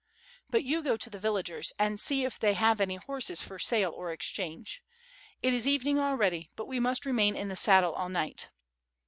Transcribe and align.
"But 0.49 0.63
you 0.63 0.81
go 0.81 0.97
to 0.97 1.11
the 1.11 1.19
villagers 1.19 1.73
and 1.77 1.99
see 1.99 2.25
if 2.25 2.39
they 2.39 2.55
have 2.55 2.81
any 2.81 2.95
horses 2.95 3.43
for 3.43 3.59
sale 3.59 3.91
or 3.91 4.11
exchange. 4.11 4.81
It 5.43 5.53
is 5.53 5.67
evening 5.67 5.99
already, 5.99 6.49
but 6.55 6.65
we 6.67 6.79
must 6.79 7.05
remain 7.05 7.35
in 7.35 7.49
the 7.49 7.55
saddle 7.55 7.93
all 7.93 8.09
night.' 8.09 8.49